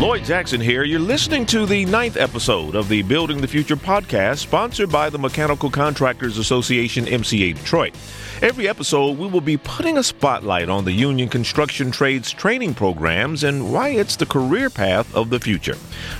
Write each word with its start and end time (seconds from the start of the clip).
Lloyd 0.00 0.24
Jackson 0.24 0.62
here. 0.62 0.82
You're 0.82 0.98
listening 0.98 1.44
to 1.46 1.66
the 1.66 1.84
ninth 1.84 2.16
episode 2.16 2.74
of 2.74 2.88
the 2.88 3.02
Building 3.02 3.42
the 3.42 3.46
Future 3.46 3.76
podcast, 3.76 4.38
sponsored 4.38 4.90
by 4.90 5.10
the 5.10 5.18
Mechanical 5.18 5.68
Contractors 5.68 6.38
Association, 6.38 7.04
MCA 7.04 7.54
Detroit. 7.54 7.94
Every 8.42 8.70
episode, 8.70 9.18
we 9.18 9.26
will 9.26 9.42
be 9.42 9.58
putting 9.58 9.98
a 9.98 10.02
spotlight 10.02 10.70
on 10.70 10.86
the 10.86 10.92
union 10.92 11.28
construction 11.28 11.90
trades 11.90 12.32
training 12.32 12.72
programs 12.72 13.44
and 13.44 13.70
why 13.70 13.90
it's 13.90 14.16
the 14.16 14.24
career 14.24 14.70
path 14.70 15.14
of 15.14 15.28
the 15.28 15.38
future. 15.38 15.76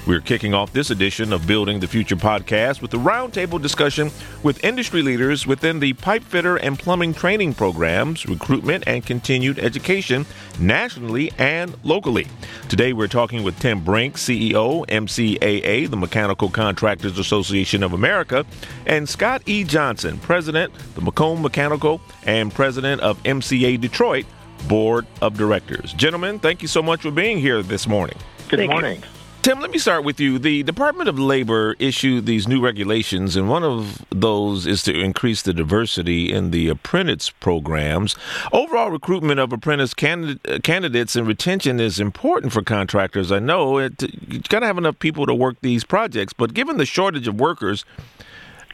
We're 0.07 0.21
kicking 0.21 0.53
off 0.53 0.75
this 0.75 0.91
edition 0.91 1.33
of 1.33 1.47
Building 1.47 1.81
the 1.81 1.87
Future 1.87 2.17
podcast 2.17 2.83
with 2.83 2.93
a 2.93 2.99
roundtable 2.99 3.61
discussion 3.61 4.11
with 4.43 4.63
industry 4.63 5.01
leaders 5.01 5.47
within 5.47 5.81
the 5.81 5.95
pipe 5.95 6.23
fitter 6.23 6.59
and 6.59 6.79
plumbing 6.79 7.15
training 7.15 7.55
programs, 7.55 8.27
recruitment, 8.27 8.85
and 8.87 9.07
continued 9.07 9.59
education 9.59 10.27
nationally 10.59 11.33
and 11.39 11.75
locally. 11.85 12.27
Today, 12.69 12.93
we're 12.93 13.09
talking 13.09 13.45
with 13.45 13.59
Tim 13.59 13.83
Brink, 13.83 14.17
CEO, 14.17 14.87
MCAA, 14.89 15.89
the 15.89 15.97
Mechanical 15.97 16.51
Contractors 16.51 17.19
Association 17.19 17.83
of 17.83 17.95
America, 17.95 18.45
and 18.85 19.09
Scott 19.09 19.41
E. 19.47 19.65
Johnson, 19.65 20.19
President, 20.19 20.71
the 20.97 21.01
Macomb 21.01 21.41
Mechanical 21.41 21.99
and 22.25 22.53
president 22.53 23.01
of 23.01 23.23
MCA 23.23 23.81
Detroit 23.81 24.27
Board 24.69 25.07
of 25.23 25.37
Directors. 25.37 25.93
Gentlemen, 25.95 26.39
thank 26.39 26.63
you 26.63 26.69
so 26.69 26.83
much 26.83 27.03
for 27.03 27.11
being 27.11 27.39
here 27.39 27.63
this 27.63 27.87
morning. 27.87 28.17
Good 28.49 28.59
thank 28.59 28.71
morning. 28.71 29.01
You. 29.01 29.09
Tim, 29.43 29.59
let 29.59 29.71
me 29.71 29.79
start 29.79 30.05
with 30.05 30.21
you. 30.21 30.39
The 30.39 30.63
Department 30.65 31.09
of 31.09 31.19
Labor 31.19 31.75
issued 31.79 32.27
these 32.27 32.47
new 32.47 32.61
regulations, 32.61 33.37
and 33.37 33.49
one 33.49 33.65
of 33.65 34.05
those 34.11 34.67
is 34.67 34.83
to 34.83 34.93
increase 34.93 35.41
the 35.41 35.55
diversity 35.55 36.31
in 36.31 36.51
the 36.51 36.69
apprentice 36.69 37.31
programs. 37.31 38.17
Overall 38.53 38.91
recruitment 38.91 39.41
of 39.41 39.51
apprentice 39.51 39.95
candidates 39.95 41.17
and 41.17 41.27
retention 41.27 41.81
is 41.81 41.99
important 41.99 42.53
for 42.53 42.61
contractors. 42.61 43.33
I 43.33 43.39
know 43.39 43.79
it, 43.79 44.03
you 44.29 44.41
got 44.41 44.61
to 44.61 44.67
have 44.67 44.77
enough 44.77 44.99
people 44.99 45.25
to 45.25 45.35
work 45.35 45.57
these 45.63 45.85
projects, 45.85 46.35
but 46.35 46.53
given 46.53 46.77
the 46.77 46.85
shortage 46.85 47.27
of 47.27 47.41
workers, 47.41 47.87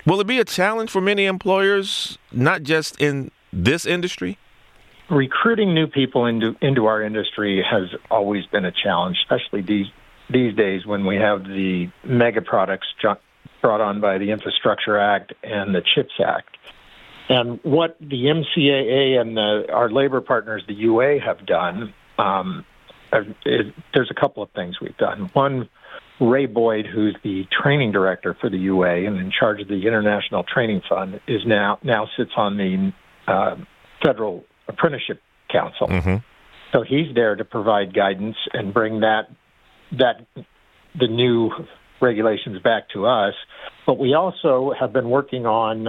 will 0.07 0.21
it 0.21 0.27
be 0.27 0.39
a 0.39 0.45
challenge 0.45 0.91
for 0.91 1.01
many 1.01 1.27
employers, 1.27 2.19
not 2.33 2.63
just 2.63 3.01
in 3.01 3.31
this 3.53 3.85
industry? 3.85 4.39
Recruiting 5.11 5.75
new 5.75 5.87
people 5.87 6.27
into 6.27 6.57
into 6.61 6.87
our 6.87 7.03
industry 7.03 7.63
has 7.69 7.89
always 8.11 8.45
been 8.47 8.65
a 8.65 8.73
challenge, 8.73 9.19
especially 9.23 9.61
these 9.61 9.87
these 10.31 10.55
days 10.57 10.85
when 10.85 11.07
we 11.07 11.17
have 11.17 11.45
the 11.45 11.89
mega 12.05 12.43
products 12.43 12.89
brought 13.63 13.81
on 13.81 14.01
by 14.01 14.19
the 14.19 14.31
Infrastructure 14.31 14.99
Act 14.99 15.33
and 15.43 15.75
the 15.75 15.83
CHIPS 15.95 16.15
Act. 16.25 16.57
And 17.29 17.59
what 17.63 17.97
the 18.01 18.25
MCAA 18.25 19.21
and 19.21 19.37
the, 19.37 19.67
our 19.73 19.91
labor 19.91 20.21
partners, 20.21 20.63
the 20.69 20.75
UA, 20.75 21.21
have 21.21 21.45
done, 21.45 21.93
um, 22.19 22.65
there's 23.13 24.11
a 24.11 24.15
couple 24.15 24.43
of 24.43 24.51
things 24.51 24.81
we've 24.81 24.97
done. 24.97 25.31
One, 25.33 25.69
Ray 26.21 26.47
Boyd, 26.47 26.87
who's 26.87 27.17
the 27.23 27.45
training 27.63 27.93
director 27.93 28.37
for 28.41 28.49
the 28.49 28.57
UA 28.57 29.07
and 29.07 29.19
in 29.19 29.31
charge 29.31 29.61
of 29.61 29.69
the 29.69 29.87
International 29.87 30.45
Training 30.45 30.81
Fund, 30.89 31.21
is 31.29 31.43
now 31.47 31.79
now 31.83 32.09
sits 32.17 32.31
on 32.37 32.57
the 32.57 32.93
uh, 33.27 33.57
Federal 34.05 34.45
Apprenticeship 34.69 35.21
Council. 35.51 35.89
Mm-hmm. 35.89 36.17
So 36.73 36.83
he's 36.83 37.15
there 37.15 37.37
to 37.37 37.45
provide 37.45 37.95
guidance 37.95 38.37
and 38.53 38.73
bring 38.73 39.01
that 39.01 39.29
that 39.93 40.27
the 40.99 41.07
new 41.09 41.51
regulations 42.01 42.61
back 42.63 42.89
to 42.91 43.07
us. 43.07 43.35
But 43.87 43.99
we 43.99 44.15
also 44.15 44.73
have 44.79 44.93
been 44.93 45.11
working 45.11 45.47
on 45.47 45.89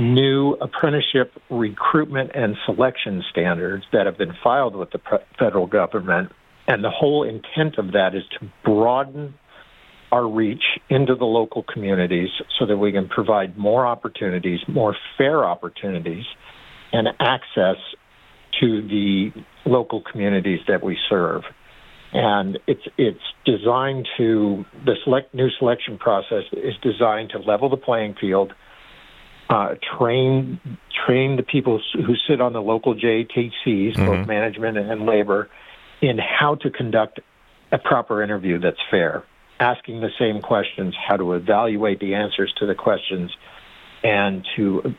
new 0.00 0.52
apprenticeship 0.54 1.32
recruitment 1.50 2.30
and 2.34 2.56
selection 2.66 3.22
standards 3.30 3.84
that 3.92 4.06
have 4.06 4.18
been 4.18 4.34
filed 4.42 4.76
with 4.76 4.90
the 4.90 5.00
federal 5.38 5.66
government. 5.66 6.32
And 6.68 6.82
the 6.82 6.90
whole 6.90 7.22
intent 7.22 7.78
of 7.78 7.92
that 7.92 8.14
is 8.14 8.22
to 8.40 8.50
broaden 8.64 9.34
our 10.16 10.26
reach 10.26 10.62
into 10.88 11.14
the 11.14 11.26
local 11.26 11.62
communities 11.62 12.30
so 12.58 12.64
that 12.64 12.78
we 12.78 12.90
can 12.90 13.06
provide 13.06 13.58
more 13.58 13.86
opportunities, 13.86 14.60
more 14.66 14.96
fair 15.18 15.44
opportunities 15.44 16.24
and 16.92 17.08
access 17.20 17.76
to 18.58 18.80
the 18.88 19.30
local 19.66 20.02
communities 20.10 20.60
that 20.68 20.82
we 20.82 20.96
serve. 21.10 21.42
And 22.14 22.58
it's 22.66 22.86
it's 22.96 23.20
designed 23.44 24.08
to 24.16 24.64
the 24.86 24.94
select 25.04 25.34
new 25.34 25.50
selection 25.58 25.98
process 25.98 26.44
is 26.52 26.74
designed 26.82 27.30
to 27.30 27.38
level 27.38 27.68
the 27.68 27.76
playing 27.76 28.14
field, 28.18 28.54
uh, 29.50 29.74
train 29.98 30.58
train 31.06 31.36
the 31.36 31.42
people 31.42 31.82
who 31.92 32.14
sit 32.26 32.40
on 32.40 32.54
the 32.54 32.62
local 32.62 32.94
JTCs, 32.94 33.52
mm-hmm. 33.66 34.06
both 34.06 34.26
management 34.26 34.78
and 34.78 35.04
labor, 35.04 35.50
in 36.00 36.16
how 36.16 36.54
to 36.54 36.70
conduct 36.70 37.20
a 37.70 37.78
proper 37.78 38.22
interview 38.22 38.58
that's 38.58 38.80
fair, 38.90 39.24
asking 39.58 40.00
the 40.00 40.10
same 40.18 40.40
questions, 40.42 40.94
how 40.96 41.16
to 41.16 41.32
evaluate 41.32 42.00
the 42.00 42.14
answers 42.14 42.52
to 42.58 42.66
the 42.66 42.74
questions, 42.74 43.30
and 44.02 44.46
to 44.56 44.94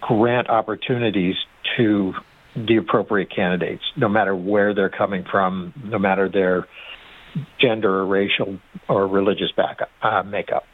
grant 0.00 0.48
opportunities 0.48 1.36
to 1.76 2.12
the 2.56 2.76
appropriate 2.76 3.30
candidates, 3.34 3.82
no 3.96 4.08
matter 4.08 4.34
where 4.34 4.74
they're 4.74 4.90
coming 4.90 5.24
from, 5.30 5.72
no 5.84 5.98
matter 5.98 6.28
their 6.28 6.66
gender 7.60 8.00
or 8.00 8.06
racial 8.06 8.58
or 8.88 9.06
religious 9.06 9.52
backup, 9.56 9.90
uh, 10.02 10.22
makeup. 10.22 10.64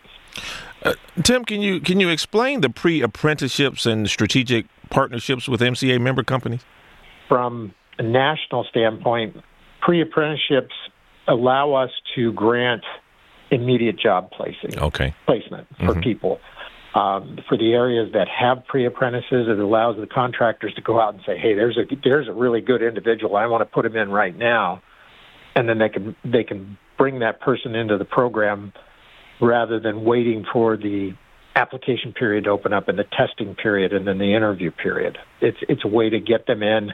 Uh, 0.85 0.95
Tim, 1.23 1.45
can 1.45 1.61
you 1.61 1.81
can 1.81 2.01
you 2.01 2.09
explain 2.09 2.61
the 2.61 2.71
pre-apprenticeships 2.71 3.87
and 3.87 4.09
strategic 4.09 4.67
partnerships 4.91 5.49
with 5.49 5.61
MCA 5.61 6.01
member 6.01 6.23
companies? 6.23 6.65
From 7.29 7.75
a 7.99 8.03
national 8.03 8.65
standpoint, 8.65 9.37
pre-apprenticeships 9.81 10.75
allow 11.29 11.75
us 11.75 11.91
to 12.15 12.33
grant 12.33 12.83
immediate 13.51 13.99
job 13.99 14.31
placing. 14.31 14.79
Okay. 14.79 15.15
Placement 15.27 15.69
for 15.77 15.93
mm-hmm. 15.93 16.01
people. 16.01 16.41
Um, 16.95 17.39
for 17.49 17.57
the 17.57 17.73
areas 17.73 18.13
that 18.13 18.29
have 18.29 18.67
pre-apprentices, 18.67 19.49
it 19.49 19.59
allows 19.59 19.97
the 19.97 20.07
contractors 20.07 20.75
to 20.75 20.83
go 20.83 21.01
out 21.01 21.15
and 21.15 21.23
say, 21.25 21.39
"Hey, 21.39 21.55
there's 21.55 21.79
a 21.79 21.85
there's 22.05 22.29
a 22.29 22.33
really 22.33 22.61
good 22.61 22.83
individual. 22.83 23.37
I 23.37 23.47
want 23.47 23.63
to 23.63 23.65
put 23.65 23.87
him 23.87 23.97
in 23.97 24.11
right 24.11 24.37
now," 24.37 24.83
and 25.55 25.67
then 25.69 25.79
they 25.79 25.89
can 25.89 26.17
they 26.23 26.45
can 26.45 26.77
bring 26.99 27.21
that 27.21 27.41
person 27.41 27.75
into 27.75 27.97
the 27.97 28.05
program 28.05 28.75
rather 29.41 29.81
than 29.81 30.05
waiting 30.05 30.45
for 30.53 30.77
the 30.77 31.13
application 31.57 32.13
period 32.13 32.45
to 32.45 32.51
open 32.51 32.73
up 32.73 32.89
and 32.89 32.99
the 32.99 33.05
testing 33.05 33.55
period 33.55 33.93
and 33.93 34.07
then 34.07 34.19
the 34.19 34.35
interview 34.35 34.71
period. 34.71 35.17
It's 35.41 35.59
it's 35.69 35.85
a 35.85 35.89
way 35.89 36.11
to 36.11 36.21
get 36.21 36.47
them 36.47 36.63
in, 36.63 36.93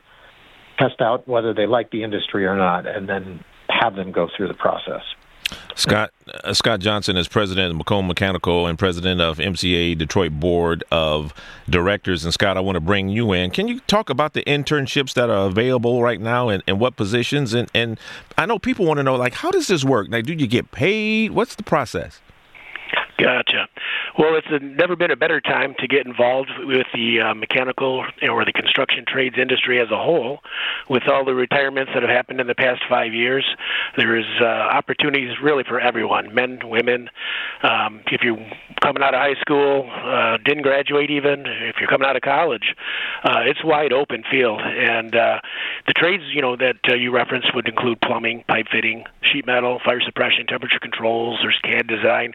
test 0.79 1.01
out 1.01 1.27
whether 1.27 1.53
they 1.53 1.67
like 1.67 1.91
the 1.91 2.05
industry 2.05 2.47
or 2.47 2.57
not, 2.57 2.87
and 2.87 3.09
then 3.09 3.45
have 3.81 3.95
them 3.97 4.13
go 4.13 4.29
through 4.37 4.49
the 4.49 4.55
process. 4.55 5.03
Scott 5.75 6.11
uh, 6.45 6.53
Scott 6.53 6.81
Johnson 6.81 7.17
is 7.17 7.29
president 7.29 7.71
of 7.71 7.77
Macomb 7.77 8.07
Mechanical 8.07 8.67
and 8.67 8.79
president 8.79 9.21
of 9.21 9.39
MCA 9.39 9.97
Detroit 9.97 10.33
Board 10.33 10.85
of 10.91 11.33
Directors. 11.71 12.25
And 12.25 12.35
Scott, 12.35 12.57
I 12.57 12.61
want 12.61 12.77
to 12.77 12.81
bring 12.81 13.09
you 13.09 13.33
in. 13.33 13.51
Can 13.51 13.69
you 13.69 13.81
talk 13.81 14.11
about 14.11 14.35
the 14.35 14.43
internships 14.43 15.15
that 15.15 15.31
are 15.31 15.47
available 15.47 16.03
right 16.03 16.21
now 16.21 16.49
and, 16.49 16.63
and 16.67 16.81
what 16.81 16.97
positions? 16.97 17.55
And, 17.55 17.71
and 17.75 17.99
I 18.37 18.45
know 18.45 18.59
people 18.59 18.87
want 18.87 18.99
to 18.99 19.05
know, 19.05 19.17
like, 19.17 19.35
how 19.35 19.51
does 19.51 19.69
this 19.69 19.85
work? 19.85 20.09
Like, 20.11 20.27
do 20.27 20.35
you 20.35 20.47
get 20.47 20.71
paid? 20.71 21.31
What's 21.31 21.55
the 21.55 21.63
process? 21.63 22.21
Gotcha. 23.19 23.69
Well, 24.17 24.37
it's 24.37 24.63
never 24.63 24.97
been 24.97 25.11
a 25.11 25.17
better 25.17 25.41
time 25.41 25.75
to 25.79 25.89
get 25.89 26.07
involved 26.07 26.51
with 26.61 26.87
the 26.95 27.21
uh, 27.21 27.35
mechanical 27.35 28.05
or 28.29 28.45
the 28.45 28.53
construction 28.53 29.05
trades 29.07 29.37
industry 29.39 29.81
as 29.81 29.91
a 29.91 29.97
whole. 29.97 30.41
With 30.89 31.03
all 31.09 31.25
the 31.25 31.35
retirements 31.35 31.93
that 31.95 32.03
have 32.03 32.11
happened 32.11 32.41
in 32.41 32.47
the 32.47 32.55
past 32.55 32.83
five 32.89 33.13
years, 33.13 33.45
there 33.97 34.17
is 34.17 34.27
uh, 34.41 34.45
opportunities 34.45 35.37
really 35.43 35.65
for 35.65 35.81
everyone, 35.81 36.35
men, 36.35 36.61
women. 36.65 37.11
Um, 37.63 38.01
if 38.07 38.23
you're 38.23 38.39
coming 38.81 39.03
out 39.03 39.15
of 39.15 39.21
high 39.21 39.39
school, 39.41 39.91
uh, 39.93 40.39
didn't 40.45 40.63
graduate 40.63 41.11
even, 41.11 41.45
if 41.47 41.77
you're 41.79 41.89
coming 41.89 42.07
out 42.07 42.17
of 42.17 42.23
college, 42.23 42.75
uh, 43.25 43.41
it's 43.45 43.63
wide 43.65 43.93
open 43.93 44.25
field. 44.31 44.61
And 44.63 45.15
uh, 45.15 45.41
the 45.87 45.93
trades, 45.93 46.25
you 46.33 46.41
know, 46.41 46.57
that 46.57 46.79
uh, 46.89 46.95
you 46.95 47.11
referenced 47.11 47.55
would 47.55 47.69
include 47.69 48.01
plumbing, 48.01 48.45
pipe 48.49 48.67
fitting, 48.73 49.05
sheet 49.23 49.47
metal, 49.47 49.81
fire 49.85 50.01
suppression, 50.01 50.47
temperature 50.47 50.79
controls. 50.79 51.39
There's 51.43 51.59
CAD 51.63 51.87
design. 51.87 52.33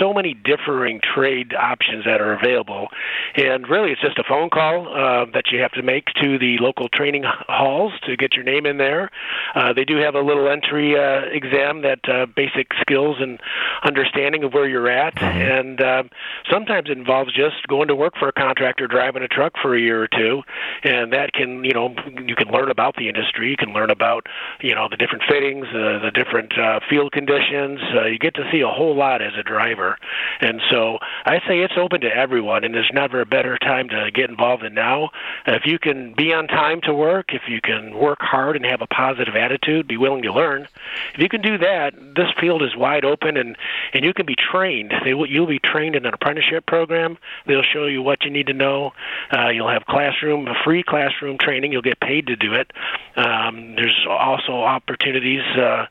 So 0.00 0.12
many 0.12 0.34
differing 0.34 1.00
trade 1.14 1.54
options 1.54 2.04
that 2.04 2.20
are 2.20 2.32
available. 2.32 2.88
And 3.34 3.68
really, 3.68 3.90
it's 3.90 4.00
just 4.00 4.18
a 4.18 4.24
phone 4.24 4.50
call 4.50 4.88
uh, 4.88 5.26
that 5.32 5.50
you 5.50 5.60
have 5.60 5.72
to 5.72 5.82
make 5.82 6.06
to 6.20 6.38
the 6.38 6.58
local 6.58 6.88
training 6.88 7.24
halls 7.24 7.92
to 8.06 8.16
get 8.16 8.34
your 8.34 8.44
name 8.44 8.66
in 8.66 8.78
there. 8.78 9.10
Uh, 9.54 9.72
they 9.72 9.84
do 9.84 9.96
have 9.96 10.14
a 10.14 10.20
little 10.20 10.48
entry 10.48 10.96
uh, 10.96 11.22
exam 11.32 11.82
that 11.82 12.00
uh, 12.08 12.26
basic 12.26 12.68
skills 12.80 13.16
and 13.20 13.40
understanding 13.84 14.44
of 14.44 14.52
where 14.52 14.68
you're 14.68 14.90
at. 14.90 15.14
Mm-hmm. 15.16 15.38
And 15.40 15.80
uh, 15.80 16.02
sometimes 16.50 16.90
it 16.90 16.98
involves 16.98 17.32
just 17.34 17.66
going 17.68 17.88
to 17.88 17.96
work 17.96 18.14
for 18.18 18.28
a 18.28 18.32
contractor, 18.32 18.86
driving 18.86 19.22
a 19.22 19.28
truck 19.28 19.54
for 19.60 19.74
a 19.74 19.80
year 19.80 20.02
or 20.02 20.08
two, 20.08 20.42
and 20.84 21.12
that 21.12 21.32
can, 21.32 21.64
you 21.64 21.72
know, 21.72 21.94
you 22.26 22.36
can 22.36 22.48
learn 22.48 22.70
about 22.70 22.82
about 22.82 22.96
the 22.96 23.08
industry. 23.08 23.50
You 23.50 23.56
can 23.56 23.72
learn 23.72 23.90
about 23.90 24.26
you 24.60 24.74
know 24.74 24.88
the 24.90 24.96
different 24.96 25.24
fittings, 25.28 25.66
uh, 25.68 25.98
the 26.02 26.10
different 26.12 26.58
uh, 26.58 26.80
field 26.88 27.12
conditions. 27.12 27.80
Uh, 27.94 28.06
you 28.06 28.18
get 28.18 28.34
to 28.34 28.44
see 28.50 28.60
a 28.60 28.68
whole 28.68 28.96
lot 28.96 29.22
as 29.22 29.32
a 29.38 29.42
driver, 29.42 29.96
and 30.40 30.60
so 30.70 30.98
I 31.24 31.38
say 31.46 31.60
it's 31.60 31.74
open 31.76 32.00
to 32.02 32.08
everyone. 32.08 32.64
And 32.64 32.74
there's 32.74 32.90
never 32.92 33.20
a 33.20 33.26
better 33.26 33.58
time 33.58 33.88
to 33.88 34.10
get 34.12 34.30
involved 34.30 34.62
than 34.62 34.74
now. 34.74 35.10
If 35.46 35.62
you 35.66 35.78
can 35.78 36.14
be 36.14 36.32
on 36.32 36.46
time 36.46 36.80
to 36.82 36.94
work, 36.94 37.34
if 37.34 37.42
you 37.48 37.60
can 37.60 37.96
work 37.96 38.18
hard 38.20 38.56
and 38.56 38.64
have 38.64 38.82
a 38.82 38.86
positive 38.86 39.34
attitude, 39.34 39.86
be 39.88 39.96
willing 39.96 40.22
to 40.22 40.32
learn. 40.32 40.68
If 41.14 41.20
you 41.20 41.28
can 41.28 41.42
do 41.42 41.58
that, 41.58 41.94
this 42.14 42.28
field 42.40 42.62
is 42.62 42.76
wide 42.76 43.04
open, 43.04 43.36
and 43.36 43.56
and 43.92 44.04
you 44.04 44.12
can 44.14 44.26
be 44.26 44.34
trained. 44.34 44.92
They 45.04 45.14
will, 45.14 45.26
you'll 45.26 45.46
be 45.46 45.58
trained 45.58 45.96
in 45.96 46.06
an 46.06 46.14
apprenticeship 46.14 46.66
program. 46.66 47.18
They'll 47.46 47.62
show 47.62 47.86
you 47.86 48.02
what 48.02 48.24
you 48.24 48.30
need 48.30 48.46
to 48.46 48.52
know. 48.52 48.92
Uh, 49.32 49.48
you'll 49.48 49.68
have 49.70 49.84
classroom, 49.86 50.48
free 50.64 50.82
classroom 50.82 51.38
training. 51.38 51.72
You'll 51.72 51.82
get 51.82 52.00
paid 52.00 52.26
to 52.26 52.36
do 52.36 52.54
it. 52.54 52.72
Um, 53.16 53.74
there's 53.76 54.06
also 54.08 54.52
opportunities 54.52 55.42
uh, 55.56 55.86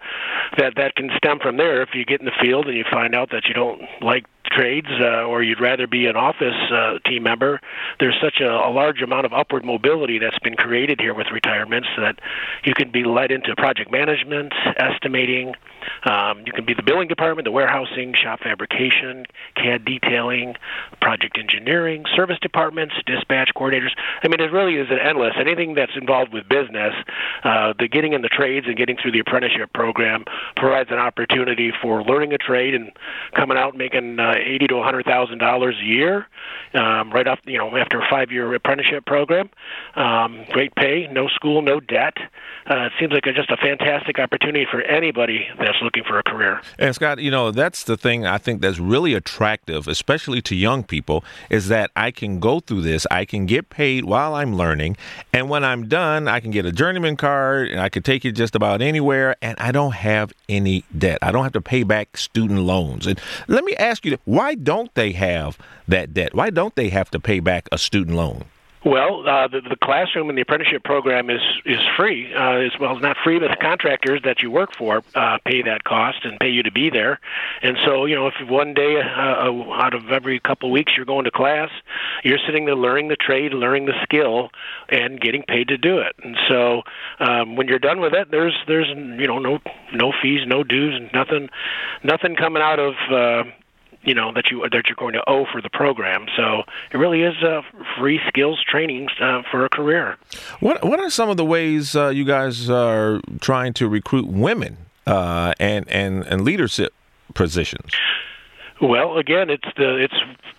that 0.58 0.76
that 0.76 0.96
can 0.96 1.10
stem 1.18 1.40
from 1.40 1.58
there. 1.58 1.82
If 1.82 1.90
you 1.94 2.06
get 2.06 2.20
in 2.20 2.26
the 2.26 2.32
field 2.42 2.68
and 2.68 2.78
you 2.78 2.86
find 2.90 3.16
out 3.16 3.32
that 3.32 3.46
you 3.46 3.54
don't 3.54 3.82
like 4.02 4.26
trades 4.52 4.88
uh, 5.00 5.24
or 5.24 5.44
you'd 5.44 5.62
rather 5.62 5.88
be 5.88 6.06
an 6.06 6.16
office 6.16 6.56
uh, 6.72 7.00
team 7.06 7.24
member, 7.24 7.60
there's 8.00 8.18
such 8.22 8.40
a, 8.40 8.50
a 8.50 8.72
large 8.72 9.02
amount 9.02 9.26
of 9.26 9.34
upward 9.34 9.66
mobility 9.66 10.20
that's 10.20 10.40
been 10.40 10.56
created 10.56 11.00
here 11.00 11.14
with 11.14 11.28
retirements 11.32 11.88
that 11.98 12.20
you 12.64 12.74
can 12.74 12.92
be 12.92 13.04
led 13.04 13.32
into 13.32 13.56
project 13.56 13.92
management, 13.92 14.54
estimating. 14.78 15.54
Um, 16.04 16.44
you 16.46 16.52
can 16.52 16.66
be 16.66 16.74
the 16.74 16.84
billing 16.84 17.08
department, 17.08 17.46
the 17.46 17.52
warehousing, 17.52 18.14
shop 18.22 18.40
fabrication, 18.42 19.26
CAD 19.56 19.86
detailing, 19.86 20.56
project 21.02 21.38
engineering, 21.38 22.04
service 22.16 22.38
departments, 22.42 22.96
dispatch 23.06 23.52
coordinators. 23.56 23.92
I 24.24 24.28
mean, 24.28 24.40
it 24.40 24.52
really 24.52 24.76
is 24.76 24.88
an 24.90 25.00
endless. 25.00 25.34
Anything 25.40 25.76
that's 25.76 25.96
involved 25.96 26.34
with 26.34 26.48
business, 26.48 26.94
uh, 27.44 27.74
the 27.78 27.88
getting 27.88 28.14
in 28.14 28.22
the 28.22 28.30
trades 28.30 28.68
and 28.68 28.78
getting 28.78 28.98
through 29.02 29.12
the 29.12 29.20
apprenticeship 29.20 29.74
program 29.74 30.26
provides 30.56 30.90
an 30.92 30.98
opportunity 30.98 31.72
for 31.82 32.04
learning 32.04 32.34
a 32.34 32.38
trade 32.38 32.74
and 32.76 32.92
coming 33.36 33.58
out 33.58 33.76
making 33.76 34.20
uh, 34.20 34.34
eighty 34.38 34.68
to 34.68 34.76
a 34.76 34.84
hundred 34.84 35.06
thousand 35.06 35.40
dollars 35.40 35.76
a 35.82 35.86
year, 35.86 36.28
um, 36.74 37.12
right 37.12 37.28
off 37.28 37.40
you 37.46 37.58
know 37.58 37.76
after 37.78 38.00
a 38.00 38.08
five 38.10 38.32
year 38.32 38.54
apprenticeship 38.54 39.06
program. 39.06 39.50
Um, 39.96 40.46
great 40.52 40.76
pay, 40.76 41.08
no 41.12 41.28
school, 41.28 41.62
no 41.62 41.80
debt. 41.80 42.18
Uh, 42.70 42.86
it 42.86 42.92
seems 43.00 43.12
like 43.12 43.26
a, 43.26 43.34
just 43.34 43.50
a 43.50 43.58
fantastic 43.58 44.20
opportunity 44.20 44.66
for 44.70 44.82
anybody 44.82 45.48
that's 45.72 45.84
looking 45.84 46.04
for 46.04 46.20
a 46.20 46.24
career. 46.24 46.62
And 46.78 46.94
Scott, 46.94 47.20
you 47.20 47.32
know 47.32 47.52
that's 47.52 47.84
the 47.84 47.98
thing 47.98 48.26
I 48.26 48.38
think 48.38 48.62
that's 48.62 48.80
really 48.80 49.14
attractive, 49.14 49.88
especially 49.88 50.42
to 50.44 50.56
young 50.56 50.84
people, 50.84 51.24
is 51.50 51.68
that 51.70 51.92
I 51.96 52.12
can 52.12 52.40
go 52.40 52.60
through 52.60 52.82
this, 52.82 53.08
I 53.10 53.26
can 53.26 53.46
get 53.46 53.70
paid 53.70 54.06
while 54.06 54.36
I'm 54.36 54.56
learning, 54.56 54.98
and 55.34 55.50
when 55.50 55.64
I'm 55.64 55.88
done, 55.88 56.28
I 56.28 56.40
can 56.40 56.52
get 56.52 56.66
a 56.66 56.72
journeyman 56.72 57.16
card, 57.16 57.70
and 57.70 57.80
I 57.80 57.90
can 57.90 58.04
take 58.04 58.26
it 58.26 58.34
just 58.34 58.56
about 58.56 58.82
anywhere, 58.82 59.36
and 59.42 59.58
I 59.60 59.72
don't 59.72 59.94
have 59.94 60.34
any 60.50 60.84
debt. 60.98 61.20
I 61.22 61.32
don't 61.32 61.44
have 61.44 61.54
to 61.54 61.62
pay 61.62 61.84
back 61.84 62.18
student 62.18 62.62
loans. 62.62 63.08
And 63.08 63.20
let 63.48 63.64
me 63.64 63.76
ask 63.78 64.06
you, 64.06 64.18
why 64.26 64.56
don't 64.56 64.94
they 64.96 65.14
have 65.14 65.58
that 65.88 66.14
debt? 66.14 66.34
Why 66.34 66.50
don't 66.50 66.76
they 66.76 66.90
have 66.90 67.10
to 67.12 67.20
pay 67.20 67.40
back 67.40 67.70
a 67.72 67.78
student 67.78 68.18
loan? 68.18 68.46
Well, 68.84 69.30
uh, 69.30 69.48
the, 69.48 69.62
the 69.62 69.76
classroom 69.76 70.30
and 70.30 70.38
the 70.38 70.42
apprenticeship 70.42 70.84
program 70.84 71.30
is 71.30 71.42
is 71.66 71.78
free. 71.96 72.34
Uh, 72.34 72.66
as 72.66 72.72
well, 72.80 72.94
it's 72.94 73.02
not 73.02 73.16
free, 73.24 73.38
but 73.38 73.50
the 73.50 73.58
contractors 73.62 74.22
that 74.24 74.42
you 74.42 74.50
work 74.50 74.76
for 74.76 75.04
uh, 75.14 75.38
pay 75.46 75.62
that 75.62 75.84
cost 75.84 76.26
and 76.26 76.40
pay 76.40 76.50
you 76.50 76.64
to 76.64 76.72
be 76.72 76.90
there. 76.90 77.20
And 77.62 77.78
so, 77.86 78.06
you 78.06 78.16
know, 78.16 78.26
if 78.26 78.34
one 78.50 78.74
day 78.74 79.00
uh, 79.00 79.50
uh 79.50 79.74
out 79.74 79.94
of 79.94 80.10
every 80.12 80.40
couple 80.40 80.70
of 80.70 80.74
weeks 80.74 80.94
you're 80.98 81.06
going 81.06 81.26
to 81.26 81.32
class, 81.32 81.70
you're 82.24 82.40
sitting 82.44 82.66
there 82.66 82.76
learning 82.76 83.10
the 83.10 83.16
trade, 83.16 83.54
learning 83.54 83.86
the 83.86 83.94
skill, 84.02 84.50
and 84.90 85.22
getting 85.22 85.44
paid 85.44 85.68
to 85.68 85.78
do 85.78 86.00
it. 86.00 86.16
And 86.24 86.36
so, 86.50 86.82
um, 87.20 87.56
when 87.56 87.68
you're 87.68 87.78
done 87.78 88.02
with 88.02 88.14
it, 88.14 88.32
there's 88.32 88.58
there's 88.68 88.88
you 88.90 89.28
know 89.28 89.38
no 89.38 89.60
no 89.94 90.12
fees, 90.24 90.42
no 90.48 90.64
dues, 90.64 91.00
nothing 91.14 91.50
nothing 92.04 92.36
coming 92.36 92.64
out 92.64 92.80
of 92.80 92.94
uh, 93.12 93.44
you 94.04 94.14
know 94.14 94.32
that 94.34 94.52
you 94.52 94.62
that 94.62 94.84
you're 94.88 94.96
going 94.96 95.14
to 95.14 95.24
owe 95.30 95.46
for 95.52 95.62
the 95.62 95.70
program. 95.70 96.26
So 96.36 96.64
it 96.92 96.98
really 96.98 97.24
is 97.24 97.36
a 97.44 97.64
free 97.98 98.20
skills 98.28 98.64
training 98.68 99.10
uh, 99.22 99.44
for 99.50 99.66
a 99.66 99.70
career. 99.70 100.18
What 100.60 100.84
What 100.84 101.00
are 101.00 101.10
some 101.10 101.30
of 101.30 101.38
the 101.38 101.46
ways 101.46 101.96
uh, 101.96 102.10
you 102.10 102.26
guys 102.26 102.70
are 102.70 103.22
trying 103.40 103.74
to 103.74 103.88
recruit 103.88 104.28
women 104.28 104.78
uh, 105.06 105.54
and 105.60 105.88
and 105.90 106.24
and 106.24 106.44
leadership 106.44 106.94
positions? 107.34 107.92
Well, 108.82 109.18
again, 109.18 109.52
it's 109.52 109.68
the 109.78 109.98
it's 109.98 110.16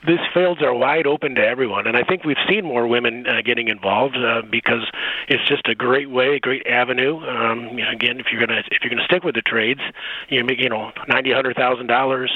these 0.07 0.21
fields 0.33 0.63
are 0.63 0.73
wide 0.73 1.09
open 1.09 1.35
to 1.35 1.45
everyone, 1.45 1.89
and 1.89 1.97
I 1.97 2.05
think 2.05 2.25
we've 2.25 2.37
seen 2.49 2.65
more 2.65 2.87
women 2.87 3.27
uh, 3.27 3.43
getting 3.45 3.67
involved 3.67 4.17
uh, 4.17 4.43
because 4.49 4.89
it's 5.29 5.47
just 5.49 5.67
a 5.69 5.75
great 5.75 6.09
way, 6.09 6.37
a 6.37 6.41
great 6.41 6.65
avenue. 6.67 7.19
Um, 7.19 7.71
you 7.71 7.85
know, 7.85 7.91
again, 7.91 8.21
if 8.21 8.27
you're 8.31 8.45
gonna 8.45 8.63
if 8.71 8.83
you're 8.83 8.91
gonna 8.91 9.05
stick 9.05 9.25
with 9.25 9.35
the 9.35 9.43
trades, 9.43 9.81
you 10.29 10.45
make 10.45 10.61
you 10.61 10.69
know 10.69 10.93
ninety, 11.09 11.33
hundred 11.33 11.57
thousand 11.57 11.89
dollars 11.89 12.33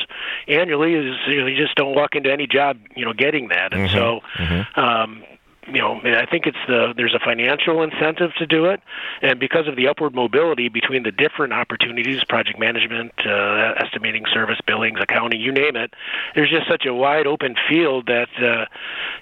annually 0.48 0.94
is 0.94 1.16
you, 1.28 1.40
know, 1.40 1.46
you 1.46 1.56
just 1.56 1.76
don't 1.76 1.94
walk 1.94 2.16
into 2.16 2.32
any 2.32 2.48
job 2.48 2.78
you 2.96 3.04
know 3.04 3.12
getting 3.12 3.48
that, 3.48 3.72
and 3.72 3.88
mm-hmm. 3.88 3.96
so. 3.96 4.20
Mm-hmm. 4.38 4.80
Um, 4.80 5.22
you 5.66 5.80
know, 5.80 6.00
I 6.04 6.26
think 6.26 6.46
it's 6.46 6.58
the 6.68 6.94
there's 6.96 7.14
a 7.14 7.18
financial 7.18 7.82
incentive 7.82 8.34
to 8.34 8.46
do 8.46 8.66
it, 8.66 8.80
and 9.22 9.40
because 9.40 9.66
of 9.66 9.76
the 9.76 9.88
upward 9.88 10.14
mobility 10.14 10.68
between 10.68 11.02
the 11.02 11.10
different 11.10 11.52
opportunities, 11.52 12.22
project 12.24 12.58
management, 12.58 13.12
uh, 13.26 13.74
estimating, 13.76 14.24
service, 14.32 14.58
billings, 14.66 14.98
accounting, 15.00 15.40
you 15.40 15.52
name 15.52 15.76
it, 15.76 15.94
there's 16.34 16.50
just 16.50 16.68
such 16.68 16.86
a 16.86 16.94
wide 16.94 17.26
open 17.26 17.56
field 17.68 18.06
that 18.06 18.28
uh, 18.40 18.66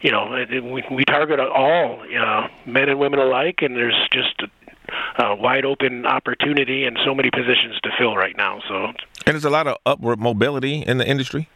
you 0.02 0.10
know 0.10 0.44
we, 0.50 0.84
we 0.90 1.04
target 1.04 1.40
all 1.40 2.02
uh, 2.02 2.48
men 2.66 2.88
and 2.88 2.98
women 2.98 3.18
alike, 3.18 3.62
and 3.62 3.76
there's 3.76 3.96
just 4.12 4.42
uh, 5.18 5.34
wide 5.38 5.64
open 5.64 6.06
opportunity 6.06 6.84
and 6.84 6.98
so 7.04 7.14
many 7.14 7.30
positions 7.30 7.78
to 7.82 7.90
fill 7.98 8.16
right 8.16 8.36
now. 8.36 8.60
So, 8.68 8.86
and 8.86 9.34
there's 9.34 9.44
a 9.44 9.50
lot 9.50 9.66
of 9.66 9.78
upward 9.86 10.20
mobility 10.20 10.82
in 10.82 10.98
the 10.98 11.08
industry. 11.08 11.48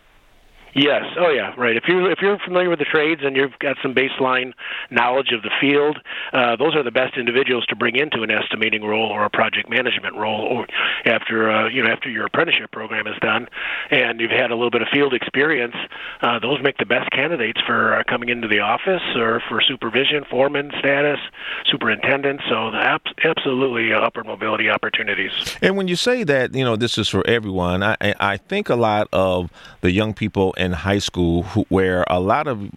Yes. 0.75 1.05
Oh, 1.19 1.31
yeah. 1.31 1.55
Right. 1.56 1.76
If 1.76 1.85
you're 1.88 2.11
if 2.11 2.19
you're 2.20 2.38
familiar 2.38 2.70
with 2.70 2.79
the 2.79 2.85
trades 2.85 3.23
and 3.25 3.37
you've 3.37 3.59
got 3.59 3.76
some 3.82 3.94
baseline 3.94 4.53
knowledge 4.91 5.32
of 5.32 5.43
the 5.43 5.50
field, 5.61 5.99
uh, 6.32 6.56
those 6.56 6.75
are 6.75 6.82
the 6.82 6.91
best 6.91 7.17
individuals 7.17 7.67
to 7.67 7.76
bring 7.76 7.97
into 7.97 8.23
an 8.23 8.31
estimating 8.31 8.85
role 8.85 9.09
or 9.09 9.25
a 9.25 9.31
project 9.31 9.69
management 9.69 10.15
role, 10.17 10.41
or 10.41 10.67
after 11.05 11.50
uh, 11.50 11.69
you 11.69 11.82
know 11.82 11.91
after 11.91 12.09
your 12.11 12.26
apprenticeship 12.26 12.70
program 12.70 13.06
is 13.06 13.17
done, 13.20 13.49
and 13.91 14.20
you've 14.20 14.31
had 14.31 14.50
a 14.50 14.55
little 14.55 14.70
bit 14.70 14.82
of 14.82 14.88
field 14.93 15.15
experience. 15.15 15.75
Uh, 16.20 16.38
those 16.38 16.62
make 16.62 16.76
the 16.79 16.87
best 16.87 17.11
candidates 17.11 17.61
for 17.67 17.97
uh, 17.97 18.03
coming 18.09 18.29
into 18.29 18.49
the 18.49 18.61
office 18.61 19.03
or 19.17 19.43
for 19.49 19.61
supervision, 19.61 20.25
foreman 20.31 20.71
status, 20.79 21.19
superintendent. 21.67 22.41
So 22.49 22.71
absolutely 22.75 23.93
uh, 23.93 24.00
upward 24.00 24.26
mobility 24.26 24.69
opportunities. 24.69 25.32
And 25.62 25.76
when 25.76 25.88
you 25.88 25.97
say 25.97 26.25
that, 26.25 26.55
you 26.55 26.64
know, 26.64 26.76
this 26.76 26.99
is 26.99 27.09
for 27.09 27.26
everyone, 27.26 27.82
I 27.82 27.97
I 28.21 28.37
think 28.37 28.69
a 28.69 28.76
lot 28.76 29.09
of 29.12 29.50
the 29.81 29.91
young 29.91 30.14
people 30.14 30.55
in 30.58 30.72
high 30.72 30.99
school 30.99 31.44
who, 31.44 31.64
where 31.69 32.05
a 32.08 32.20
lot 32.20 32.46
of 32.46 32.70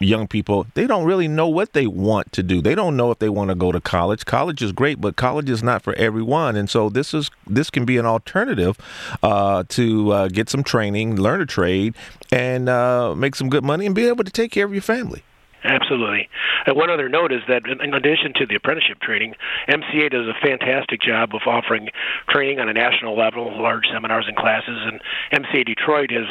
young 0.00 0.26
people 0.26 0.66
they 0.74 0.86
don't 0.86 1.04
really 1.04 1.28
know 1.28 1.48
what 1.48 1.72
they 1.72 1.86
want 1.86 2.32
to 2.32 2.42
do. 2.42 2.60
They 2.60 2.74
don't 2.74 2.96
know 2.96 3.10
if 3.10 3.18
they 3.18 3.28
want 3.28 3.50
to 3.50 3.54
go 3.54 3.72
to 3.72 3.80
college. 3.80 4.24
College 4.24 4.62
is 4.62 4.72
great, 4.72 5.00
but 5.00 5.16
college 5.16 5.48
is 5.48 5.62
not 5.62 5.82
for 5.82 5.94
everyone. 5.94 6.56
And 6.56 6.68
so 6.68 6.88
this 6.88 7.14
is 7.14 7.30
this 7.46 7.70
can 7.70 7.84
be 7.84 7.98
an 7.98 8.06
alternative 8.06 8.76
uh, 9.22 9.64
to 9.68 10.12
uh, 10.12 10.28
get 10.28 10.48
some 10.48 10.64
training, 10.64 11.16
learn 11.16 11.40
a 11.40 11.46
trade, 11.46 11.94
and 12.32 12.68
uh, 12.68 13.14
make 13.14 13.34
some 13.34 13.48
good 13.48 13.64
money 13.64 13.86
and 13.86 13.94
be 13.94 14.06
able 14.06 14.24
to 14.24 14.32
take 14.32 14.50
care 14.50 14.64
of 14.64 14.72
your 14.72 14.82
family. 14.82 15.22
Absolutely. 15.66 16.28
And 16.66 16.76
one 16.76 16.90
other 16.90 17.08
note 17.08 17.32
is 17.32 17.40
that 17.48 17.62
in 17.66 17.92
addition 17.92 18.32
to 18.36 18.46
the 18.46 18.54
apprenticeship 18.54 19.00
training, 19.00 19.34
MCA 19.68 20.10
does 20.10 20.26
a 20.28 20.34
fantastic 20.40 21.00
job 21.00 21.34
of 21.34 21.42
offering 21.46 21.88
training 22.28 22.60
on 22.60 22.68
a 22.68 22.72
national 22.72 23.16
level, 23.16 23.60
large 23.60 23.86
seminars 23.92 24.26
and 24.28 24.36
classes. 24.36 24.78
And 24.86 25.00
MCA 25.44 25.66
Detroit 25.66 26.10
has 26.10 26.26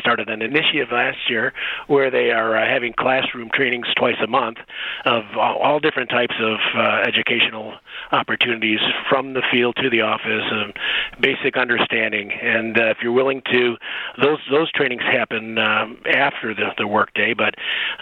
started 0.00 0.28
an 0.28 0.42
initiative 0.42 0.88
last 0.90 1.30
year 1.30 1.52
where 1.86 2.10
they 2.10 2.30
are 2.30 2.56
uh, 2.56 2.66
having 2.66 2.92
classroom 2.92 3.50
trainings 3.54 3.86
twice 3.96 4.16
a 4.22 4.26
month 4.26 4.58
of 5.04 5.22
all 5.36 5.78
different 5.78 6.10
types 6.10 6.34
of 6.40 6.58
uh, 6.76 7.02
educational 7.06 7.74
opportunities 8.10 8.80
from 9.08 9.34
the 9.34 9.42
field 9.50 9.76
to 9.76 9.90
the 9.90 10.00
office, 10.00 10.42
um, 10.52 10.72
basic 11.20 11.56
understanding. 11.56 12.32
And 12.32 12.76
uh, 12.76 12.86
if 12.86 12.98
you're 13.02 13.12
willing 13.12 13.42
to, 13.52 13.76
those 14.20 14.38
those 14.50 14.70
trainings 14.72 15.02
happen 15.02 15.58
um, 15.58 15.98
after 16.06 16.54
the, 16.54 16.70
the 16.78 16.86
workday, 16.86 17.34
but 17.34 17.54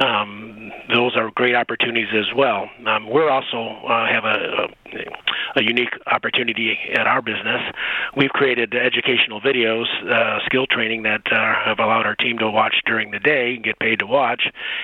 um, 0.05 0.70
those 0.93 1.17
are 1.17 1.31
great 1.35 1.55
opportunities 1.55 2.09
as 2.15 2.35
well. 2.37 2.69
Um, 2.87 3.09
we're 3.09 3.31
also 3.31 3.87
uh, 3.87 4.07
have 4.07 4.25
a, 4.25 4.69
a 5.57 5.63
unique 5.63 5.95
opportunity 6.07 6.79
at 6.95 7.07
our 7.07 7.23
business. 7.23 7.63
We've 8.17 8.31
created 8.31 8.75
educational 8.75 9.41
videos, 9.41 9.87
uh, 10.11 10.45
skill 10.47 10.67
training 10.67 11.03
that 11.05 11.23
uh, 11.31 11.55
have 11.65 11.79
allowed 11.79 12.07
our 12.07 12.17
team 12.17 12.39
to 12.39 12.51
watch 12.51 12.77
during 12.87 13.11
the 13.11 13.19
day, 13.19 13.55
and 13.55 13.65
get 13.65 13.79
paid 13.79 14.01
to 14.01 14.07
watch, 14.07 14.43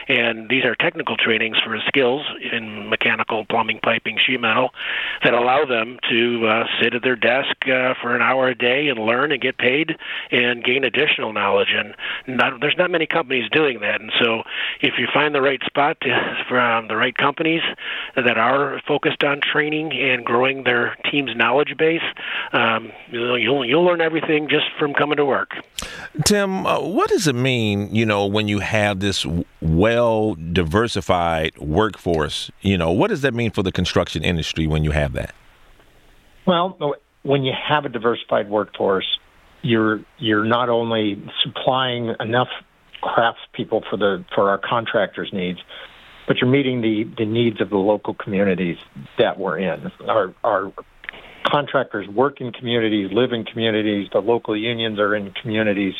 and 0.09 0.49
these 0.49 0.65
are 0.65 0.75
technical 0.75 1.17
trainings 1.17 1.57
for 1.65 1.79
skills 1.87 2.23
in 2.53 2.89
mechanical, 2.89 3.45
plumbing, 3.45 3.81
piping, 3.83 4.19
sheet 4.25 4.41
metal 4.41 4.71
that 5.23 5.35
allow 5.35 5.65
them 5.65 5.99
to 6.11 6.47
uh, 6.47 6.65
sit 6.81 6.95
at 6.95 7.03
their 7.03 7.17
desk 7.17 7.57
uh, 7.67 7.95
for 8.01 8.15
an 8.15 8.23
hour 8.23 8.49
a 8.49 8.55
day 8.55 8.89
and 8.89 8.99
learn 8.99 9.33
and 9.33 9.41
get 9.41 9.59
paid 9.59 9.97
and 10.31 10.65
gain 10.65 10.85
additional 10.85 11.33
knowledge. 11.33 11.69
And 11.75 11.95
not, 12.27 12.61
there's 12.61 12.77
not 12.77 12.91
many 12.91 13.07
companies 13.07 13.49
doing 13.51 13.81
that. 13.81 14.01
And 14.01 14.13
so, 14.21 14.43
if 14.81 14.95
you 14.99 15.07
find 15.13 15.35
the 15.35 15.43
right 15.43 15.61
spot 15.65 15.99
to, 16.03 16.45
from 16.49 16.89
the 16.89 16.97
right 16.97 17.17
companies 17.17 17.63
that 18.15 18.39
are 18.39 18.81
focused 18.87 19.25
on 19.25 19.41
training 19.41 19.93
and 19.93 20.25
growing 20.25 20.56
their 20.65 20.97
team's 21.11 21.35
knowledge 21.37 21.75
base, 21.79 22.03
um, 22.53 22.93
you'll, 23.11 23.39
you'll, 23.39 23.65
you'll 23.65 23.85
learn 23.85 24.01
everything 24.01 24.49
just 24.49 24.67
from 24.79 24.95
coming 24.95 25.17
to 25.17 25.25
work. 25.25 25.51
Tim, 26.25 26.67
uh, 26.67 26.81
what 26.81 27.09
does 27.11 27.27
it 27.27 27.35
mean, 27.35 27.95
you 27.95 28.07
know, 28.07 28.27
when 28.27 28.49
you 28.49 28.61
have 28.61 29.01
this 29.01 29.27
well 29.61 30.35
diversified 30.35 31.57
workforce? 31.59 32.51
You 32.61 32.79
know, 32.79 32.93
what 32.93 33.09
does 33.09 33.23
that 33.23 33.35
mean 33.35 33.51
for 33.51 33.63
the 33.63 33.73
construction 33.73 34.25
industry 34.25 34.67
when 34.67 34.85
you 34.85 34.93
have 34.93 35.13
that? 35.13 35.35
Well, 36.47 36.97
when 37.23 37.43
you 37.43 37.53
have 37.69 37.85
a 37.85 37.89
diversified 37.89 38.49
workforce, 38.49 39.07
you're 39.63 40.01
you're 40.19 40.45
not 40.45 40.69
only 40.69 41.23
supplying 41.43 42.15
enough 42.21 42.49
craftspeople 43.03 43.83
for 43.91 43.97
the 43.97 44.25
for 44.35 44.49
our 44.49 44.59
contractors' 44.59 45.31
needs, 45.33 45.59
but 46.26 46.38
you're 46.38 46.50
meeting 46.50 46.80
the, 46.80 47.04
the 47.18 47.25
needs 47.25 47.61
of 47.61 47.71
the 47.71 47.76
local 47.76 48.14
communities 48.14 48.78
that 49.18 49.38
we're 49.38 49.59
in. 49.59 49.90
Our 50.09 50.35
our 50.42 50.73
contractors 51.47 52.09
work 52.09 52.40
in 52.40 52.52
communities, 52.52 53.11
live 53.12 53.33
in 53.33 53.45
communities. 53.45 54.09
The 54.12 54.21
local 54.21 54.56
unions 54.56 54.99
are 54.99 55.14
in 55.14 55.33
communities, 55.33 55.95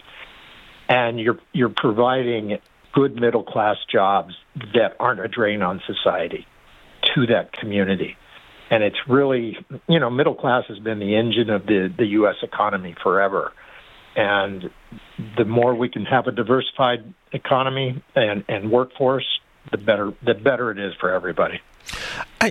and 0.88 1.21
you're 1.21 1.38
you're 1.52 1.75
providing 1.75 2.59
good 2.92 3.14
middle 3.14 3.45
class 3.45 3.76
jobs 3.92 4.35
that 4.75 4.97
aren't 4.99 5.21
a 5.21 5.28
drain 5.28 5.62
on 5.62 5.83
society 5.87 6.47
to 7.14 7.26
that 7.26 7.52
community. 7.52 8.16
And 8.71 8.83
it's 8.83 8.97
really, 9.06 9.56
you 9.87 10.00
know, 10.00 10.11
middle 10.11 10.35
class 10.35 10.64
has 10.68 10.78
been 10.78 10.99
the 10.99 11.14
engine 11.14 11.50
of 11.50 11.66
the, 11.66 11.92
the 11.97 12.06
U.S. 12.06 12.37
economy 12.42 12.97
forever. 13.00 13.52
And 14.16 14.71
the 15.37 15.45
more 15.45 15.75
we 15.75 15.88
can 15.88 16.04
have 16.06 16.26
a 16.26 16.33
diversified 16.33 17.12
economy 17.33 18.02
and, 18.14 18.45
and 18.49 18.73
workforce, 18.73 19.26
the 19.71 19.79
better 19.79 20.13
the 20.23 20.35
better 20.35 20.71
it 20.71 20.79
is 20.79 20.95
for 21.01 21.11
everybody. 21.11 21.61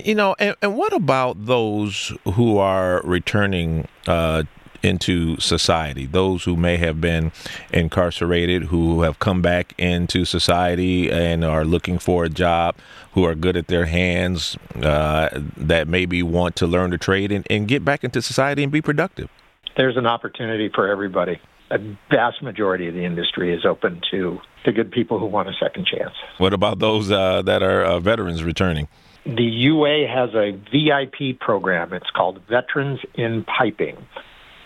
You 0.04 0.14
know, 0.14 0.34
and, 0.38 0.56
and 0.62 0.76
what 0.76 0.92
about 0.92 1.46
those 1.46 2.12
who 2.34 2.58
are 2.58 3.00
returning 3.04 3.86
uh, 4.06 4.44
into 4.82 5.38
society? 5.40 6.06
Those 6.06 6.44
who 6.44 6.56
may 6.56 6.76
have 6.78 7.00
been 7.00 7.32
incarcerated, 7.72 8.64
who 8.64 9.02
have 9.02 9.18
come 9.18 9.42
back 9.42 9.74
into 9.78 10.24
society 10.24 11.10
and 11.10 11.44
are 11.44 11.64
looking 11.64 11.98
for 11.98 12.24
a 12.24 12.28
job, 12.28 12.76
who 13.12 13.24
are 13.24 13.34
good 13.34 13.56
at 13.56 13.68
their 13.68 13.86
hands, 13.86 14.56
uh, 14.82 15.28
that 15.56 15.88
maybe 15.88 16.22
want 16.22 16.56
to 16.56 16.66
learn 16.66 16.90
the 16.90 16.98
trade 16.98 17.32
and, 17.32 17.46
and 17.50 17.68
get 17.68 17.84
back 17.84 18.04
into 18.04 18.20
society 18.22 18.62
and 18.62 18.72
be 18.72 18.82
productive. 18.82 19.28
There's 19.76 19.96
an 19.96 20.06
opportunity 20.06 20.70
for 20.74 20.88
everybody. 20.88 21.40
A 21.70 21.78
vast 22.10 22.42
majority 22.42 22.86
of 22.86 22.94
the 22.94 23.04
industry 23.04 23.52
is 23.52 23.64
open 23.64 24.00
to 24.10 24.38
to 24.64 24.72
good 24.72 24.90
people 24.90 25.18
who 25.18 25.26
want 25.26 25.48
a 25.48 25.52
second 25.60 25.86
chance. 25.86 26.12
What 26.38 26.52
about 26.52 26.78
those 26.78 27.10
uh, 27.10 27.42
that 27.42 27.62
are 27.62 27.84
uh, 27.84 28.00
veterans 28.00 28.44
returning? 28.44 28.88
The 29.24 29.42
UA 29.42 30.06
has 30.06 30.30
a 30.34 30.52
VIP 30.52 31.40
program. 31.40 31.92
It's 31.92 32.10
called 32.10 32.40
Veterans 32.48 33.00
in 33.14 33.44
Piping. 33.44 33.96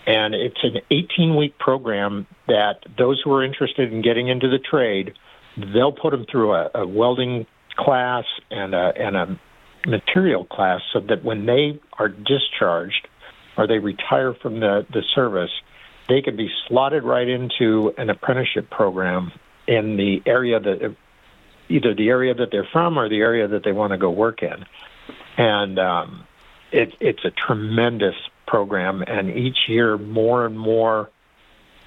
And 0.05 0.35
it's 0.35 0.63
an 0.63 0.81
18 0.91 1.35
week 1.35 1.57
program 1.57 2.27
that 2.47 2.83
those 2.97 3.21
who 3.23 3.31
are 3.33 3.43
interested 3.43 3.91
in 3.91 4.01
getting 4.01 4.27
into 4.27 4.49
the 4.49 4.59
trade, 4.59 5.13
they'll 5.57 5.91
put 5.91 6.11
them 6.11 6.25
through 6.31 6.53
a, 6.53 6.69
a 6.75 6.87
welding 6.87 7.47
class 7.75 8.25
and 8.49 8.75
a, 8.75 8.93
and 8.95 9.15
a 9.15 9.39
material 9.87 10.45
class 10.45 10.81
so 10.93 10.99
that 10.99 11.23
when 11.23 11.45
they 11.45 11.79
are 11.97 12.09
discharged 12.09 13.07
or 13.57 13.67
they 13.67 13.79
retire 13.79 14.35
from 14.41 14.59
the, 14.59 14.85
the 14.91 15.01
service, 15.15 15.51
they 16.11 16.21
could 16.21 16.35
be 16.35 16.51
slotted 16.67 17.03
right 17.03 17.27
into 17.27 17.93
an 17.97 18.09
apprenticeship 18.09 18.69
program 18.69 19.31
in 19.65 19.95
the 19.95 20.21
area 20.25 20.59
that 20.59 20.93
either 21.69 21.93
the 21.93 22.09
area 22.09 22.33
that 22.33 22.51
they're 22.51 22.67
from 22.69 22.99
or 22.99 23.07
the 23.07 23.21
area 23.21 23.47
that 23.47 23.63
they 23.63 23.71
want 23.71 23.91
to 23.91 23.97
go 23.97 24.09
work 24.09 24.43
in. 24.43 24.65
And 25.37 25.79
um, 25.79 26.25
it, 26.69 26.93
it's 26.99 27.23
a 27.23 27.31
tremendous 27.31 28.15
program, 28.45 29.03
and 29.07 29.29
each 29.29 29.69
year 29.69 29.97
more 29.97 30.45
and 30.45 30.59
more 30.59 31.09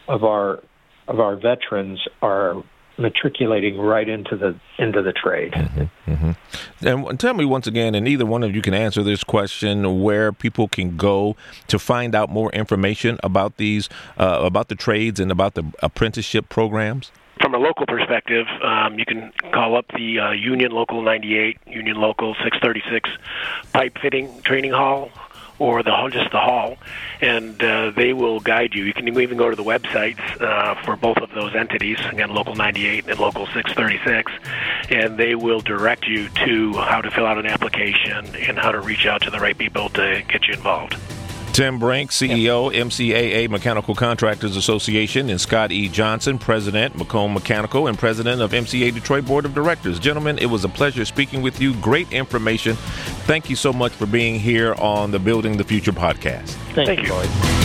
of 0.08 0.24
our 0.24 0.62
of 1.06 1.20
our 1.20 1.36
veterans 1.36 2.00
are 2.22 2.64
matriculating 2.98 3.78
right 3.78 4.08
into 4.08 4.36
the 4.36 4.54
into 4.78 5.02
the 5.02 5.12
trade. 5.12 5.52
Mm-hmm, 5.52 6.12
mm-hmm. 6.12 6.86
And 6.86 7.20
tell 7.20 7.34
me 7.34 7.44
once 7.44 7.66
again, 7.66 7.94
and 7.94 8.06
either 8.06 8.26
one 8.26 8.42
of 8.42 8.54
you 8.54 8.62
can 8.62 8.74
answer 8.74 9.02
this 9.02 9.24
question: 9.24 10.02
where 10.02 10.32
people 10.32 10.68
can 10.68 10.96
go 10.96 11.36
to 11.68 11.78
find 11.78 12.14
out 12.14 12.30
more 12.30 12.52
information 12.52 13.18
about 13.22 13.56
these 13.56 13.88
uh, 14.18 14.40
about 14.42 14.68
the 14.68 14.74
trades 14.74 15.20
and 15.20 15.30
about 15.30 15.54
the 15.54 15.64
apprenticeship 15.82 16.48
programs 16.48 17.10
from 17.40 17.54
a 17.54 17.58
local 17.58 17.84
perspective, 17.84 18.46
um, 18.62 18.98
you 18.98 19.04
can 19.04 19.32
call 19.52 19.76
up 19.76 19.86
the 19.88 20.18
uh, 20.18 20.30
Union 20.30 20.72
Local 20.72 21.02
98, 21.02 21.58
Union 21.66 21.96
Local 21.96 22.34
636 22.42 23.10
Pipe 23.72 23.98
Fitting 24.00 24.40
Training 24.42 24.70
Hall, 24.70 25.10
or 25.58 25.82
the 25.82 26.08
just 26.10 26.30
the 26.30 26.40
hall, 26.40 26.76
and 27.20 27.62
uh, 27.62 27.90
they 27.90 28.12
will 28.12 28.40
guide 28.40 28.74
you. 28.74 28.84
You 28.84 28.92
can 28.92 29.08
even 29.08 29.38
go 29.38 29.50
to 29.50 29.56
the 29.56 29.64
websites 29.64 30.20
uh, 30.40 30.74
for 30.82 30.96
both 30.96 31.18
of 31.18 31.30
those 31.30 31.54
entities, 31.54 31.98
again, 32.10 32.30
Local 32.34 32.54
98 32.54 33.08
and 33.08 33.18
Local 33.18 33.46
636, 33.46 34.32
and 34.90 35.16
they 35.16 35.34
will 35.34 35.60
direct 35.60 36.06
you 36.06 36.28
to 36.46 36.72
how 36.74 37.00
to 37.00 37.10
fill 37.10 37.26
out 37.26 37.38
an 37.38 37.46
application 37.46 38.26
and 38.36 38.58
how 38.58 38.72
to 38.72 38.80
reach 38.80 39.06
out 39.06 39.22
to 39.22 39.30
the 39.30 39.38
right 39.38 39.56
people 39.56 39.88
to 39.90 40.22
get 40.28 40.46
you 40.46 40.54
involved. 40.54 40.96
Tim 41.54 41.78
Brink, 41.78 42.10
CEO, 42.10 42.74
MCAA 42.74 43.48
Mechanical 43.48 43.94
Contractors 43.94 44.56
Association, 44.56 45.30
and 45.30 45.40
Scott 45.40 45.70
E. 45.70 45.88
Johnson, 45.88 46.36
President, 46.36 46.98
Macomb 46.98 47.32
Mechanical, 47.32 47.86
and 47.86 47.96
President 47.96 48.42
of 48.42 48.50
MCA 48.50 48.92
Detroit 48.92 49.24
Board 49.24 49.44
of 49.44 49.54
Directors. 49.54 50.00
Gentlemen, 50.00 50.36
it 50.38 50.46
was 50.46 50.64
a 50.64 50.68
pleasure 50.68 51.04
speaking 51.04 51.42
with 51.42 51.60
you. 51.60 51.72
Great 51.76 52.12
information. 52.12 52.74
Thank 53.28 53.48
you 53.48 53.54
so 53.54 53.72
much 53.72 53.92
for 53.92 54.06
being 54.06 54.40
here 54.40 54.74
on 54.78 55.12
the 55.12 55.20
Building 55.20 55.56
the 55.56 55.62
Future 55.62 55.92
podcast. 55.92 56.48
Thank, 56.74 56.88
Thank 56.88 57.02
you, 57.04 57.14
Lloyd. 57.14 57.63